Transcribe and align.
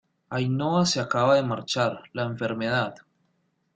Ainhoa 0.37 0.79
se 0.91 0.99
acaba 0.99 1.35
de 1.35 1.43
marchar, 1.43 2.01
la 2.13 2.23
enfermedad... 2.31 2.95